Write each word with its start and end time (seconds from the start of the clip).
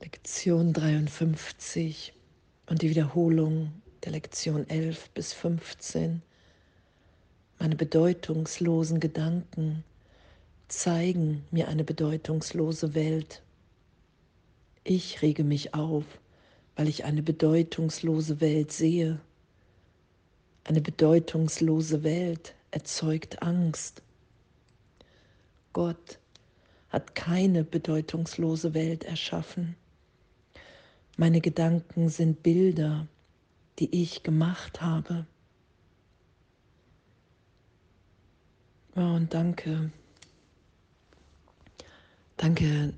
Lektion 0.00 0.72
53 0.72 2.12
und 2.66 2.82
die 2.82 2.90
Wiederholung 2.90 3.72
der 4.04 4.12
Lektion 4.12 4.68
11 4.68 5.10
bis 5.10 5.32
15. 5.32 6.22
Meine 7.58 7.74
bedeutungslosen 7.74 9.00
Gedanken 9.00 9.82
zeigen 10.68 11.44
mir 11.50 11.66
eine 11.66 11.82
bedeutungslose 11.82 12.94
Welt. 12.94 13.42
Ich 14.84 15.20
rege 15.20 15.42
mich 15.42 15.74
auf, 15.74 16.04
weil 16.76 16.86
ich 16.86 17.04
eine 17.04 17.24
bedeutungslose 17.24 18.40
Welt 18.40 18.70
sehe. 18.70 19.18
Eine 20.62 20.80
bedeutungslose 20.80 22.04
Welt 22.04 22.54
erzeugt 22.70 23.42
Angst. 23.42 24.02
Gott 25.72 26.20
hat 26.88 27.16
keine 27.16 27.64
bedeutungslose 27.64 28.74
Welt 28.74 29.02
erschaffen. 29.02 29.74
Meine 31.20 31.40
Gedanken 31.40 32.10
sind 32.10 32.44
Bilder, 32.44 33.08
die 33.80 34.02
ich 34.02 34.22
gemacht 34.22 34.80
habe. 34.80 35.26
Oh, 38.94 39.00
und 39.00 39.34
danke. 39.34 39.90
Danke, 42.36 42.94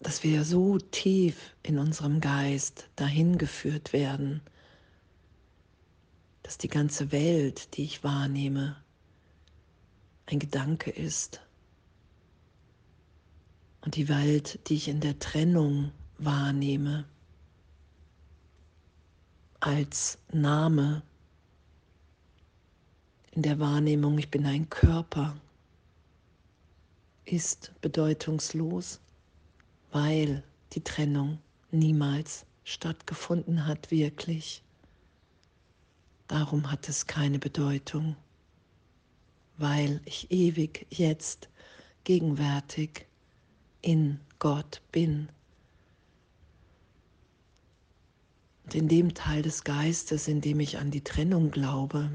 dass 0.00 0.24
wir 0.24 0.44
so 0.44 0.78
tief 0.78 1.54
in 1.62 1.78
unserem 1.78 2.20
Geist 2.20 2.88
dahin 2.96 3.38
geführt 3.38 3.92
werden, 3.92 4.40
dass 6.42 6.58
die 6.58 6.66
ganze 6.66 7.12
Welt, 7.12 7.76
die 7.76 7.84
ich 7.84 8.02
wahrnehme, 8.02 8.82
ein 10.26 10.40
Gedanke 10.40 10.90
ist. 10.90 11.40
Und 13.80 13.94
die 13.94 14.08
Welt, 14.08 14.58
die 14.68 14.74
ich 14.74 14.88
in 14.88 14.98
der 14.98 15.20
Trennung 15.20 15.92
wahrnehme, 16.24 17.04
als 19.60 20.18
Name 20.32 21.02
in 23.32 23.42
der 23.42 23.58
Wahrnehmung, 23.58 24.18
ich 24.18 24.30
bin 24.30 24.44
ein 24.44 24.68
Körper, 24.68 25.36
ist 27.24 27.72
bedeutungslos, 27.80 29.00
weil 29.90 30.42
die 30.72 30.82
Trennung 30.82 31.38
niemals 31.70 32.44
stattgefunden 32.64 33.66
hat, 33.66 33.90
wirklich. 33.90 34.62
Darum 36.28 36.70
hat 36.70 36.88
es 36.88 37.06
keine 37.06 37.38
Bedeutung, 37.38 38.16
weil 39.56 40.00
ich 40.04 40.30
ewig 40.30 40.86
jetzt 40.90 41.48
gegenwärtig 42.04 43.06
in 43.80 44.20
Gott 44.38 44.82
bin. 44.92 45.28
Und 48.64 48.74
in 48.74 48.88
dem 48.88 49.14
Teil 49.14 49.42
des 49.42 49.64
Geistes, 49.64 50.28
in 50.28 50.40
dem 50.40 50.60
ich 50.60 50.78
an 50.78 50.90
die 50.90 51.04
Trennung 51.04 51.50
glaube, 51.50 52.10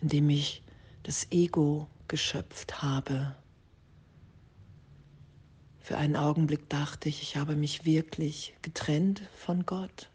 in 0.00 0.08
dem 0.08 0.30
ich 0.30 0.62
das 1.02 1.30
Ego 1.30 1.88
geschöpft 2.08 2.82
habe, 2.82 3.34
für 5.78 5.98
einen 5.98 6.16
Augenblick 6.16 6.68
dachte 6.68 7.08
ich, 7.08 7.22
ich 7.22 7.36
habe 7.36 7.56
mich 7.56 7.84
wirklich 7.84 8.54
getrennt 8.62 9.22
von 9.34 9.66
Gott, 9.66 10.08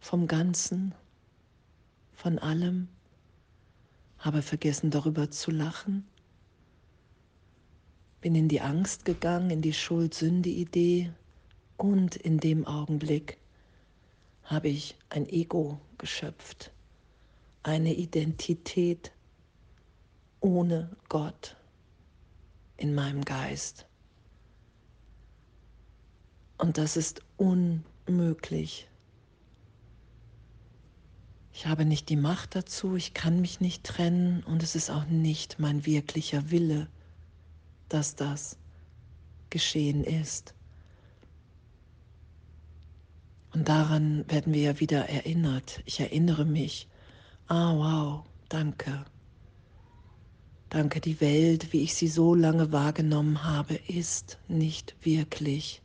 vom 0.00 0.26
Ganzen, 0.26 0.94
von 2.12 2.38
allem, 2.38 2.88
habe 4.18 4.42
vergessen 4.42 4.90
darüber 4.90 5.30
zu 5.30 5.50
lachen, 5.50 6.06
bin 8.20 8.34
in 8.34 8.48
die 8.48 8.60
Angst 8.60 9.04
gegangen, 9.04 9.50
in 9.50 9.62
die 9.62 9.74
Schuld-Sünde-Idee 9.74 11.12
und 11.76 12.16
in 12.16 12.38
dem 12.38 12.66
Augenblick 12.66 13.38
habe 14.44 14.68
ich 14.68 14.96
ein 15.08 15.28
Ego 15.28 15.80
geschöpft, 15.98 16.72
eine 17.62 17.94
Identität 17.94 19.12
ohne 20.40 20.94
Gott 21.08 21.56
in 22.76 22.94
meinem 22.94 23.24
Geist. 23.24 23.86
Und 26.58 26.78
das 26.78 26.96
ist 26.96 27.22
unmöglich. 27.36 28.88
Ich 31.52 31.66
habe 31.66 31.84
nicht 31.84 32.08
die 32.08 32.16
Macht 32.16 32.56
dazu, 32.56 32.96
ich 32.96 33.14
kann 33.14 33.40
mich 33.40 33.60
nicht 33.60 33.84
trennen 33.84 34.42
und 34.42 34.62
es 34.62 34.74
ist 34.74 34.90
auch 34.90 35.06
nicht 35.06 35.58
mein 35.58 35.86
wirklicher 35.86 36.50
Wille, 36.50 36.88
dass 37.88 38.16
das 38.16 38.58
geschehen 39.50 40.04
ist. 40.04 40.53
Und 43.54 43.68
daran 43.68 44.24
werden 44.28 44.52
wir 44.52 44.62
ja 44.62 44.80
wieder 44.80 45.08
erinnert. 45.08 45.80
Ich 45.84 46.00
erinnere 46.00 46.44
mich, 46.44 46.88
ah 47.46 47.72
wow, 47.76 48.24
danke. 48.48 49.04
Danke, 50.70 51.00
die 51.00 51.20
Welt, 51.20 51.72
wie 51.72 51.82
ich 51.82 51.94
sie 51.94 52.08
so 52.08 52.34
lange 52.34 52.72
wahrgenommen 52.72 53.44
habe, 53.44 53.74
ist 53.86 54.38
nicht 54.48 54.96
wirklich. 55.02 55.82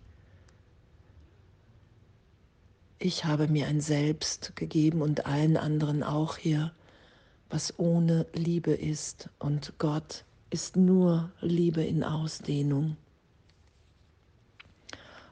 Ich 2.97 3.23
habe 3.25 3.47
mir 3.47 3.67
ein 3.67 3.81
Selbst 3.81 4.55
gegeben 4.55 5.03
und 5.03 5.27
allen 5.27 5.55
anderen 5.55 6.01
auch 6.01 6.37
hier, 6.37 6.73
was 7.51 7.77
ohne 7.77 8.25
Liebe 8.33 8.71
ist. 8.71 9.29
Und 9.37 9.73
Gott 9.77 10.25
ist 10.49 10.75
nur 10.75 11.31
Liebe 11.39 11.83
in 11.83 12.03
Ausdehnung. 12.03 12.97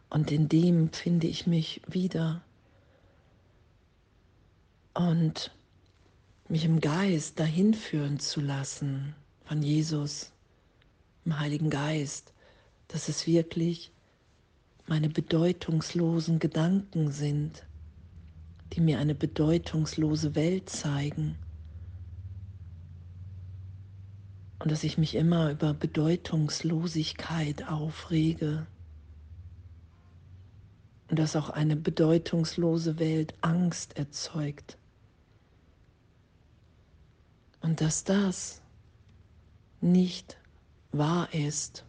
Und 0.10 0.32
in 0.32 0.48
dem 0.48 0.92
finde 0.94 1.28
ich 1.28 1.48
mich 1.48 1.82
wieder. 1.88 2.42
Und 4.94 5.52
mich 6.48 6.66
im 6.66 6.80
Geist 6.80 7.40
dahin 7.40 7.74
führen 7.74 8.20
zu 8.20 8.40
lassen 8.42 9.16
von 9.44 9.62
Jesus, 9.62 10.32
im 11.26 11.40
Heiligen 11.40 11.70
Geist, 11.70 12.34
dass 12.88 13.10
es 13.10 13.28
wirklich 13.28 13.92
meine 14.88 15.10
bedeutungslosen 15.10 16.40
Gedanken 16.40 17.12
sind, 17.12 17.66
die 18.74 18.82
mir 18.82 19.00
eine 19.00 19.14
bedeutungslose 19.14 20.36
Welt 20.36 20.70
zeigen. 20.70 21.38
Und 24.60 24.72
dass 24.72 24.84
ich 24.84 24.98
mich 24.98 25.16
immer 25.16 25.52
über 25.52 25.74
Bedeutungslosigkeit 25.74 27.68
aufrege 27.68 28.66
und 31.10 31.20
dass 31.20 31.36
auch 31.36 31.50
eine 31.50 31.76
bedeutungslose 31.76 33.00
Welt 33.00 33.34
Angst 33.42 33.98
erzeugt. 33.98 34.78
Und 37.62 37.82
dass 37.82 38.04
das 38.04 38.62
nicht 39.82 40.38
wahr 40.92 41.34
ist. 41.34 41.86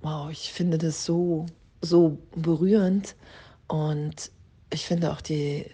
Wow, 0.00 0.30
ich 0.30 0.52
finde 0.52 0.78
das 0.78 1.04
so, 1.04 1.46
so 1.80 2.18
berührend 2.36 3.16
und 3.68 4.30
ich 4.70 4.84
finde 4.84 5.12
auch 5.12 5.20
die 5.20 5.66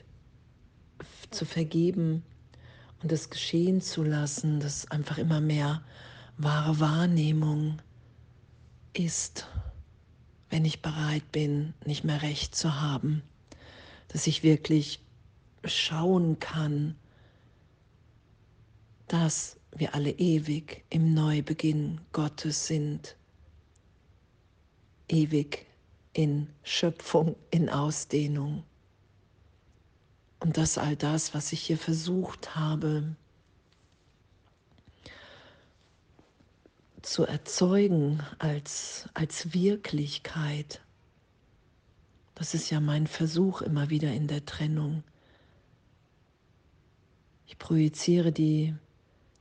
zu 1.31 1.45
vergeben 1.45 2.23
und 3.03 3.11
das 3.11 3.31
geschehen 3.31 3.81
zu 3.81 4.03
lassen, 4.03 4.61
dass 4.61 4.91
einfach 4.91 5.19
immer 5.19 5.41
mehr 5.41 5.83
wahre 6.37 6.81
Wahrnehmung 6.81 7.81
ist, 8.93 9.47
wenn 10.51 10.65
ich 10.65 10.83
bereit 10.83 11.31
bin, 11.33 11.75
nicht 11.85 12.05
mehr 12.05 12.23
recht 12.23 12.55
zu 12.55 12.81
haben, 12.81 13.23
dass 14.09 14.27
ich 14.27 14.43
wirklich 14.43 15.01
schauen 15.65 16.39
kann, 16.39 16.97
dass 19.07 19.57
wir 19.73 19.95
alle 19.95 20.11
ewig 20.11 20.85
im 20.91 21.15
Neubeginn 21.15 22.01
Gottes 22.13 22.67
sind, 22.67 23.17
ewig 25.09 25.67
in 26.13 26.49
Schöpfung, 26.63 27.37
in 27.51 27.69
Ausdehnung. 27.69 28.65
Und 30.41 30.57
dass 30.57 30.79
all 30.79 30.97
das, 30.97 31.35
was 31.35 31.53
ich 31.53 31.61
hier 31.61 31.79
versucht 31.79 32.57
habe, 32.57 33.15
zu 37.03 37.25
erzeugen 37.25 38.23
als, 38.39 39.09
als 39.15 39.55
Wirklichkeit. 39.55 40.81
Das 42.35 42.55
ist 42.55 42.71
ja 42.71 42.81
mein 42.81 43.07
Versuch 43.07 43.63
immer 43.63 43.91
wieder 43.91 44.13
in 44.13 44.29
der 44.29 44.45
Trennung. 44.45 45.03
Ich 47.47 47.59
projiziere 47.59 48.33
die, 48.33 48.75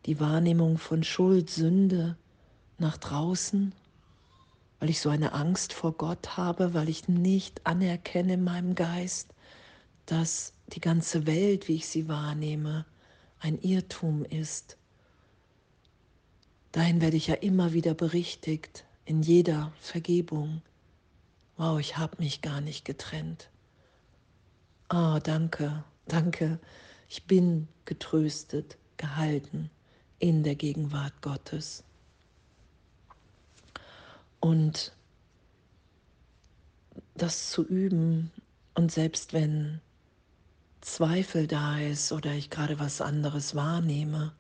die 0.06 0.20
Wahrnehmung 0.20 0.78
von 0.78 1.04
Schuld, 1.04 1.50
Sünde 1.50 2.18
nach 2.78 2.98
draußen, 2.98 3.74
weil 4.80 4.90
ich 4.90 5.00
so 5.00 5.10
eine 5.10 5.34
Angst 5.34 5.74
vor 5.74 5.94
Gott 5.94 6.38
habe, 6.38 6.74
weil 6.74 6.90
ich 6.90 7.08
nicht 7.08 7.66
anerkenne 7.68 8.34
in 8.34 8.44
meinem 8.44 8.76
Geist, 8.76 9.34
dass 10.06 10.54
die 10.68 10.82
ganze 10.82 11.28
Welt, 11.28 11.68
wie 11.68 11.76
ich 11.76 11.88
sie 11.88 12.08
wahrnehme, 12.08 12.86
ein 13.40 13.60
Irrtum 13.60 14.26
ist 14.26 14.79
Dahin 16.72 17.02
werde 17.02 17.18
ich 17.18 17.28
ja 17.28 17.36
immer 17.36 17.74
wieder 17.74 17.94
berichtigt 17.94 18.86
in 19.06 19.22
jeder 19.22 19.72
Vergebung. 19.82 20.62
Wow, 21.58 21.80
ich 21.80 21.98
habe 21.98 22.18
mich 22.20 22.42
gar 22.42 22.62
nicht 22.62 22.86
getrennt. 22.86 23.50
Ah, 24.88 25.16
oh, 25.16 25.20
danke, 25.20 25.84
danke. 26.08 26.60
Ich 27.08 27.26
bin 27.26 27.68
getröstet, 27.86 28.78
gehalten 28.98 29.70
in 30.20 30.44
der 30.44 30.56
Gegenwart 30.56 31.22
Gottes. 31.22 31.84
Und 34.40 34.94
das 37.16 37.50
zu 37.50 37.66
üben 37.66 38.32
und 38.76 38.92
selbst 38.92 39.34
wenn 39.34 39.82
Zweifel 40.82 41.48
da 41.48 41.80
ist 41.80 42.12
oder 42.12 42.32
ich 42.34 42.50
gerade 42.50 42.80
was 42.80 43.02
anderes 43.02 43.56
wahrnehme, 43.56 44.34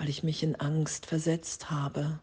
weil 0.00 0.08
ich 0.08 0.22
mich 0.22 0.42
in 0.42 0.56
Angst 0.56 1.04
versetzt 1.04 1.70
habe, 1.70 2.20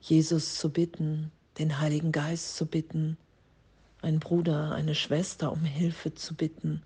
Jesus 0.00 0.54
zu 0.54 0.70
bitten, 0.70 1.32
den 1.58 1.80
Heiligen 1.80 2.12
Geist 2.12 2.54
zu 2.56 2.66
bitten, 2.66 3.16
einen 4.00 4.20
Bruder, 4.20 4.70
eine 4.70 4.94
Schwester 4.94 5.50
um 5.50 5.64
Hilfe 5.64 6.14
zu 6.14 6.36
bitten. 6.36 6.84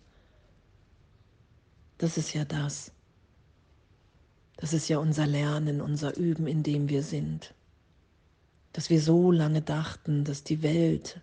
Das 1.99 2.17
ist 2.17 2.32
ja 2.32 2.46
das. 2.46 2.90
Das 4.56 4.73
ist 4.73 4.88
ja 4.88 4.96
unser 4.96 5.26
Lernen, 5.26 5.82
unser 5.82 6.17
Üben, 6.17 6.46
in 6.46 6.62
dem 6.62 6.88
wir 6.88 7.02
sind. 7.02 7.52
Dass 8.73 8.88
wir 8.88 9.02
so 9.02 9.31
lange 9.31 9.61
dachten, 9.61 10.25
dass 10.25 10.43
die 10.43 10.62
Welt 10.62 11.20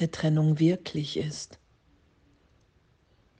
der 0.00 0.10
Trennung 0.10 0.58
wirklich 0.58 1.16
ist. 1.16 1.58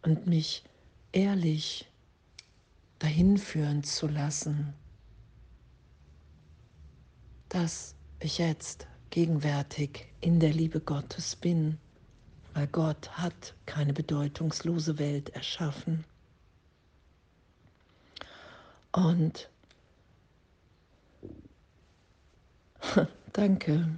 Und 0.00 0.26
mich 0.26 0.64
ehrlich 1.12 1.89
dahin 3.00 3.38
führen 3.38 3.82
zu 3.82 4.06
lassen, 4.06 4.72
dass 7.48 7.96
ich 8.20 8.38
jetzt 8.38 8.86
gegenwärtig 9.08 10.06
in 10.20 10.38
der 10.38 10.52
Liebe 10.52 10.80
Gottes 10.80 11.34
bin, 11.34 11.78
weil 12.54 12.68
Gott 12.68 13.10
hat 13.12 13.54
keine 13.66 13.92
bedeutungslose 13.92 14.98
Welt 14.98 15.30
erschaffen. 15.30 16.04
Und 18.92 19.48
danke. 23.32 23.88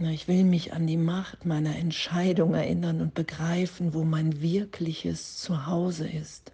Ich 0.00 0.28
will 0.28 0.44
mich 0.44 0.72
an 0.72 0.86
die 0.86 0.96
Macht 0.96 1.44
meiner 1.44 1.76
Entscheidung 1.76 2.54
erinnern 2.54 3.00
und 3.00 3.14
begreifen, 3.14 3.94
wo 3.94 4.04
mein 4.04 4.40
wirkliches 4.40 5.36
Zuhause 5.38 6.08
ist. 6.08 6.52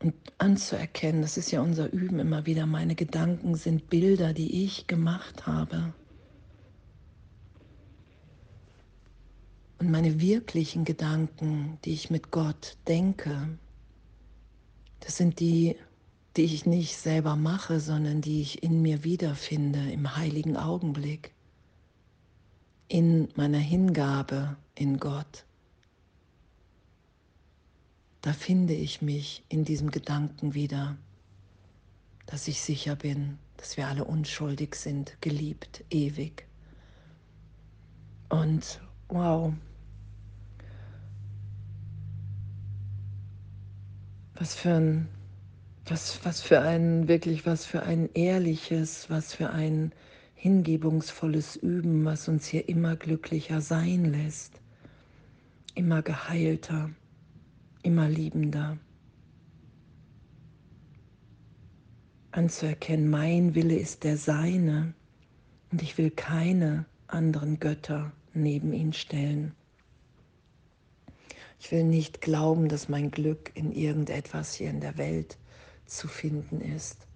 Und 0.00 0.14
anzuerkennen, 0.38 1.22
das 1.22 1.36
ist 1.36 1.50
ja 1.50 1.60
unser 1.60 1.92
Üben 1.92 2.18
immer 2.18 2.46
wieder, 2.46 2.66
meine 2.66 2.94
Gedanken 2.94 3.56
sind 3.56 3.90
Bilder, 3.90 4.32
die 4.32 4.64
ich 4.64 4.86
gemacht 4.86 5.46
habe. 5.46 5.92
Und 9.78 9.90
meine 9.90 10.20
wirklichen 10.20 10.84
Gedanken, 10.84 11.78
die 11.84 11.92
ich 11.92 12.10
mit 12.10 12.30
Gott 12.30 12.76
denke, 12.86 13.58
das 15.00 15.16
sind 15.16 15.40
die, 15.40 15.76
die 16.38 16.44
ich 16.44 16.66
nicht 16.66 16.96
selber 16.96 17.34
mache, 17.34 17.80
sondern 17.80 18.20
die 18.20 18.40
ich 18.40 18.62
in 18.62 18.80
mir 18.80 19.02
wiederfinde 19.02 19.90
im 19.90 20.16
heiligen 20.16 20.56
Augenblick, 20.56 21.32
in 22.86 23.28
meiner 23.34 23.58
Hingabe 23.58 24.56
in 24.76 24.98
Gott. 24.98 25.44
Da 28.22 28.32
finde 28.32 28.74
ich 28.74 29.02
mich 29.02 29.42
in 29.48 29.64
diesem 29.64 29.90
Gedanken 29.90 30.54
wieder, 30.54 30.96
dass 32.26 32.46
ich 32.46 32.60
sicher 32.60 32.94
bin, 32.94 33.38
dass 33.56 33.76
wir 33.76 33.88
alle 33.88 34.04
unschuldig 34.04 34.76
sind, 34.76 35.20
geliebt, 35.20 35.84
ewig. 35.90 36.46
Und 38.28 38.80
wow, 39.08 39.52
Was 44.40 44.54
für 44.54 44.74
ein, 44.74 45.08
was, 45.90 46.24
was 46.24 46.40
für 46.40 46.60
ein, 46.60 47.08
wirklich, 47.08 47.46
was 47.46 47.64
für 47.64 47.82
ein 47.82 48.10
ehrliches, 48.14 49.08
was 49.10 49.34
für 49.34 49.50
ein 49.50 49.92
hingebungsvolles 50.34 51.56
Üben, 51.56 52.04
was 52.04 52.28
uns 52.28 52.46
hier 52.46 52.68
immer 52.68 52.96
glücklicher 52.96 53.60
sein 53.60 54.04
lässt, 54.04 54.60
immer 55.74 56.02
geheilter, 56.02 56.90
immer 57.82 58.08
liebender. 58.08 58.78
Anzuerkennen, 62.30 63.10
mein 63.10 63.54
Wille 63.54 63.76
ist 63.76 64.04
der 64.04 64.16
Seine 64.16 64.94
und 65.72 65.82
ich 65.82 65.98
will 65.98 66.10
keine 66.10 66.84
anderen 67.06 67.58
Götter 67.58 68.12
neben 68.34 68.72
ihn 68.72 68.92
stellen. 68.92 69.54
Ich 71.58 71.72
will 71.72 71.82
nicht 71.82 72.20
glauben, 72.20 72.68
dass 72.68 72.88
mein 72.88 73.10
Glück 73.10 73.50
in 73.54 73.72
irgendetwas 73.72 74.54
hier 74.54 74.70
in 74.70 74.80
der 74.80 74.96
Welt 74.96 75.38
zu 75.88 76.08
finden 76.08 76.60
ist, 76.60 77.06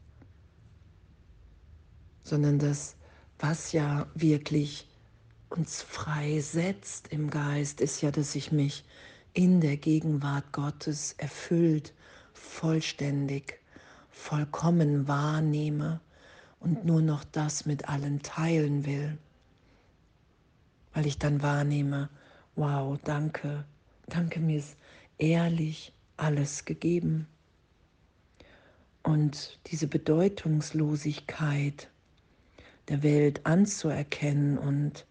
sondern 2.22 2.58
das, 2.58 2.96
was 3.38 3.72
ja 3.72 4.06
wirklich 4.14 4.88
uns 5.50 5.82
freisetzt 5.82 7.08
im 7.08 7.30
Geist, 7.30 7.80
ist 7.80 8.00
ja, 8.00 8.10
dass 8.10 8.34
ich 8.34 8.52
mich 8.52 8.84
in 9.34 9.60
der 9.60 9.76
Gegenwart 9.76 10.52
Gottes 10.52 11.14
erfüllt, 11.18 11.92
vollständig, 12.32 13.60
vollkommen 14.10 15.08
wahrnehme 15.08 16.00
und 16.60 16.84
nur 16.84 17.02
noch 17.02 17.24
das 17.24 17.66
mit 17.66 17.88
allen 17.88 18.22
teilen 18.22 18.86
will, 18.86 19.18
weil 20.92 21.06
ich 21.06 21.18
dann 21.18 21.42
wahrnehme, 21.42 22.08
wow, 22.54 22.98
danke, 23.04 23.64
Danke, 24.12 24.40
mir 24.40 24.58
ist 24.58 24.76
ehrlich 25.16 25.92
alles 26.18 26.66
gegeben. 26.66 27.26
Und 29.02 29.58
diese 29.66 29.86
Bedeutungslosigkeit 29.86 31.90
der 32.88 33.02
Welt 33.02 33.44
anzuerkennen 33.44 34.58
und 34.58 35.06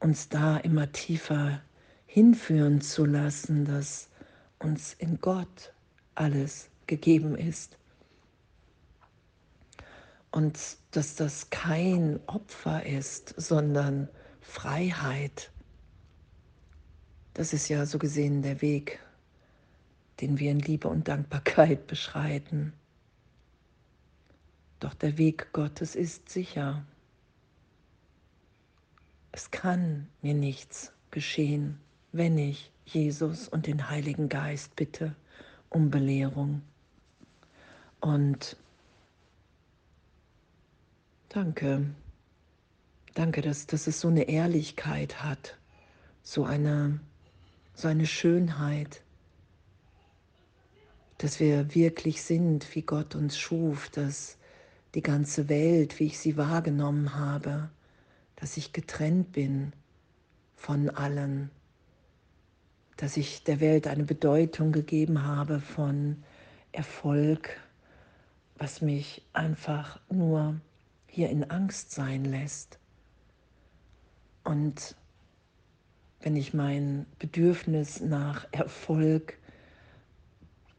uns 0.00 0.28
da 0.28 0.56
immer 0.58 0.92
tiefer 0.92 1.60
hinführen 2.06 2.80
zu 2.80 3.04
lassen, 3.04 3.64
dass 3.64 4.08
uns 4.58 4.94
in 4.94 5.20
Gott 5.20 5.72
alles 6.14 6.68
gegeben 6.86 7.36
ist. 7.36 7.76
Und 10.30 10.58
dass 10.90 11.16
das 11.16 11.50
kein 11.50 12.20
Opfer 12.26 12.86
ist, 12.86 13.34
sondern 13.36 14.08
Freiheit 14.40 15.50
das 17.34 17.52
ist 17.52 17.68
ja 17.68 17.86
so 17.86 17.98
gesehen 17.98 18.42
der 18.42 18.60
Weg, 18.60 19.00
den 20.20 20.38
wir 20.38 20.50
in 20.50 20.58
Liebe 20.58 20.88
und 20.88 21.08
Dankbarkeit 21.08 21.86
beschreiten. 21.86 22.72
Doch 24.80 24.94
der 24.94 25.18
Weg 25.18 25.52
Gottes 25.52 25.94
ist 25.94 26.28
sicher. 26.28 26.84
Es 29.32 29.50
kann 29.50 30.08
mir 30.22 30.34
nichts 30.34 30.92
geschehen, 31.10 31.78
wenn 32.12 32.38
ich 32.38 32.72
Jesus 32.84 33.48
und 33.48 33.66
den 33.66 33.88
Heiligen 33.88 34.28
Geist 34.28 34.74
bitte 34.74 35.14
um 35.68 35.90
Belehrung. 35.90 36.62
Und 38.00 38.56
danke, 41.28 41.86
danke, 43.14 43.42
dass, 43.42 43.66
dass 43.66 43.86
es 43.86 44.00
so 44.00 44.08
eine 44.08 44.28
Ehrlichkeit 44.28 45.22
hat, 45.22 45.56
so 46.22 46.44
eine 46.44 46.98
seine 47.74 48.06
Schönheit, 48.06 49.02
dass 51.18 51.40
wir 51.40 51.74
wirklich 51.74 52.22
sind, 52.22 52.74
wie 52.74 52.82
Gott 52.82 53.14
uns 53.14 53.38
schuf, 53.38 53.88
dass 53.90 54.38
die 54.94 55.02
ganze 55.02 55.48
Welt, 55.48 55.98
wie 55.98 56.06
ich 56.06 56.18
sie 56.18 56.36
wahrgenommen 56.36 57.14
habe, 57.14 57.70
dass 58.36 58.56
ich 58.56 58.72
getrennt 58.72 59.32
bin 59.32 59.72
von 60.56 60.90
allen, 60.90 61.50
dass 62.96 63.16
ich 63.16 63.44
der 63.44 63.60
Welt 63.60 63.86
eine 63.86 64.04
Bedeutung 64.04 64.72
gegeben 64.72 65.24
habe 65.24 65.60
von 65.60 66.22
Erfolg, 66.72 67.58
was 68.56 68.80
mich 68.80 69.22
einfach 69.32 70.00
nur 70.10 70.60
hier 71.06 71.30
in 71.30 71.50
Angst 71.50 71.92
sein 71.92 72.24
lässt. 72.24 72.78
Und 74.44 74.96
wenn 76.20 76.36
ich 76.36 76.52
mein 76.52 77.06
Bedürfnis 77.18 78.00
nach 78.00 78.46
Erfolg 78.52 79.38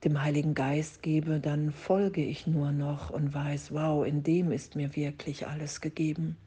dem 0.03 0.21
Heiligen 0.21 0.53
Geist 0.55 1.03
gebe, 1.03 1.39
dann 1.39 1.71
folge 1.71 2.23
ich 2.23 2.47
nur 2.47 2.71
noch 2.71 3.09
und 3.11 3.33
weiß, 3.33 3.71
wow, 3.71 4.05
in 4.05 4.23
dem 4.23 4.51
ist 4.51 4.75
mir 4.75 4.95
wirklich 4.95 5.47
alles 5.47 5.81
gegeben. 5.81 6.37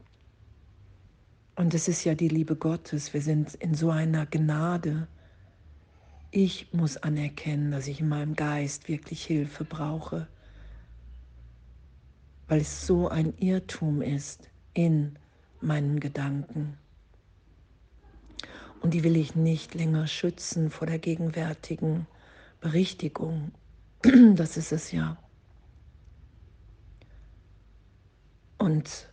Und 1.56 1.72
es 1.72 1.86
ist 1.86 2.04
ja 2.04 2.14
die 2.14 2.28
Liebe 2.28 2.56
Gottes. 2.56 3.14
Wir 3.14 3.22
sind 3.22 3.54
in 3.54 3.74
so 3.74 3.90
einer 3.90 4.26
Gnade, 4.26 5.06
Ich 6.36 6.72
muss 6.72 6.96
anerkennen, 6.96 7.70
dass 7.70 7.86
ich 7.86 8.00
in 8.00 8.08
meinem 8.08 8.34
Geist 8.34 8.88
wirklich 8.88 9.24
Hilfe 9.24 9.64
brauche, 9.64 10.26
weil 12.48 12.60
es 12.60 12.88
so 12.88 13.08
ein 13.08 13.34
Irrtum 13.38 14.02
ist 14.02 14.50
in 14.72 15.16
meinen 15.60 16.00
Gedanken. 16.00 16.76
Und 18.80 18.94
die 18.94 19.04
will 19.04 19.14
ich 19.14 19.36
nicht 19.36 19.74
länger 19.74 20.08
schützen 20.08 20.72
vor 20.72 20.88
der 20.88 20.98
gegenwärtigen 20.98 22.08
Berichtigung. 22.64 23.52
Das 24.36 24.56
ist 24.56 24.72
es 24.72 24.90
ja. 24.90 25.18
Und 28.56 29.12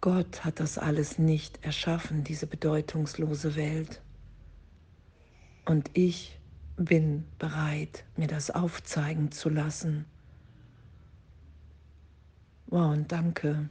Gott 0.00 0.44
hat 0.44 0.60
das 0.60 0.78
alles 0.78 1.18
nicht 1.18 1.64
erschaffen, 1.64 2.22
diese 2.22 2.46
bedeutungslose 2.46 3.56
Welt. 3.56 4.00
Und 5.64 5.90
ich 5.94 6.38
bin 6.76 7.24
bereit, 7.40 8.04
mir 8.16 8.28
das 8.28 8.52
aufzeigen 8.52 9.32
zu 9.32 9.48
lassen. 9.48 10.04
Wow, 12.66 12.92
und 12.92 13.10
danke. 13.10 13.68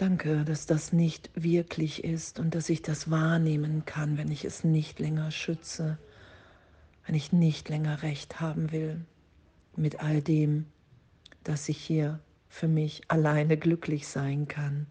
Danke, 0.00 0.46
dass 0.46 0.64
das 0.64 0.94
nicht 0.94 1.30
wirklich 1.34 2.04
ist 2.04 2.40
und 2.40 2.54
dass 2.54 2.70
ich 2.70 2.80
das 2.80 3.10
wahrnehmen 3.10 3.84
kann, 3.84 4.16
wenn 4.16 4.30
ich 4.30 4.46
es 4.46 4.64
nicht 4.64 4.98
länger 4.98 5.30
schütze, 5.30 5.98
wenn 7.04 7.14
ich 7.14 7.32
nicht 7.32 7.68
länger 7.68 8.00
recht 8.00 8.40
haben 8.40 8.72
will 8.72 9.04
mit 9.76 10.00
all 10.00 10.22
dem, 10.22 10.64
dass 11.44 11.68
ich 11.68 11.76
hier 11.76 12.18
für 12.48 12.66
mich 12.66 13.02
alleine 13.08 13.58
glücklich 13.58 14.08
sein 14.08 14.48
kann, 14.48 14.86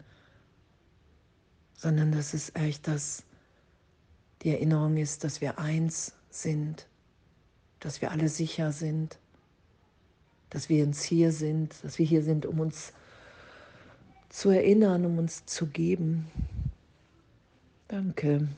sondern 1.74 2.12
dass 2.12 2.32
es 2.32 2.54
echt 2.54 2.86
das, 2.86 3.24
die 4.42 4.50
Erinnerung 4.50 4.96
ist, 4.96 5.24
dass 5.24 5.40
wir 5.40 5.58
eins 5.58 6.14
sind, 6.28 6.86
dass 7.80 8.00
wir 8.00 8.12
alle 8.12 8.28
sicher 8.28 8.70
sind, 8.70 9.18
dass 10.50 10.68
wir 10.68 10.84
uns 10.84 11.02
hier 11.02 11.32
sind, 11.32 11.82
dass 11.82 11.98
wir 11.98 12.06
hier 12.06 12.22
sind, 12.22 12.46
um 12.46 12.60
uns 12.60 12.86
zu 12.86 12.92
zu 14.30 14.50
erinnern, 14.50 15.04
um 15.04 15.18
uns 15.18 15.44
zu 15.44 15.66
geben. 15.66 16.26
Danke. 17.88 18.48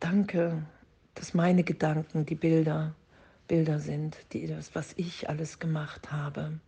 Danke, 0.00 0.62
dass 1.14 1.32
meine 1.32 1.62
Gedanken 1.62 2.26
die 2.26 2.34
Bilder, 2.34 2.94
Bilder 3.48 3.78
sind, 3.78 4.18
die 4.32 4.46
das, 4.46 4.74
was 4.74 4.92
ich 4.96 5.28
alles 5.28 5.58
gemacht 5.58 6.10
habe. 6.10 6.58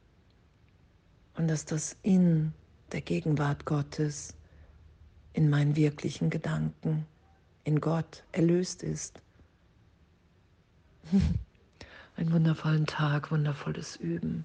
Und 1.37 1.49
dass 1.49 1.64
das 1.64 1.97
in 2.02 2.52
der 2.93 3.00
Gegenwart 3.00 3.64
Gottes, 3.64 4.35
in 5.33 5.50
meinen 5.50 5.76
wirklichen 5.76 6.31
Gedanken, 6.31 7.07
in 7.64 7.81
Gott 7.81 8.23
erlöst 8.33 8.83
ist. 8.83 9.21
Einen 12.17 12.33
wundervollen 12.33 12.87
Tag, 12.87 13.31
wundervolles 13.31 13.97
Üben 13.97 14.45